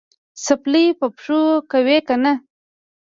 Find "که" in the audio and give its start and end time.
2.07-2.15